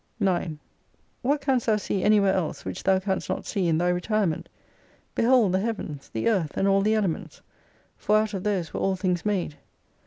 [0.19, 0.57] •'9.
[1.21, 4.49] What canst thou see anywhere else which thou canst not sec in thy retirement?
[5.13, 7.43] Behold the heavens, the earth, and all the elements!—
[7.99, 9.57] for out of those were all things made.